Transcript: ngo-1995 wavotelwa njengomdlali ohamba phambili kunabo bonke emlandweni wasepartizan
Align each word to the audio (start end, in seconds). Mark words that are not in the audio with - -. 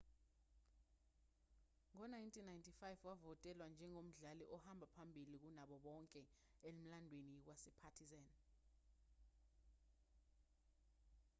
ngo-1995 1.91 2.83
wavotelwa 3.07 3.65
njengomdlali 3.73 4.43
ohamba 4.55 4.87
phambili 4.95 5.35
kunabo 5.43 5.75
bonke 5.85 6.21
emlandweni 6.69 7.37
wasepartizan 7.47 8.25